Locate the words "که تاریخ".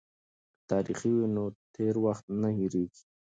0.57-0.99